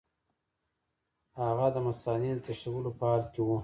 هغه 1.41 1.67
د 1.75 1.77
مثانې 1.87 2.31
د 2.35 2.39
تشولو 2.47 2.91
په 2.97 3.03
حال 3.09 3.23
کې 3.33 3.41
وو. 3.45 3.57